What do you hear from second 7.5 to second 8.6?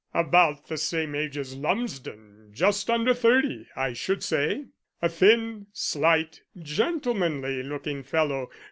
looking fellow.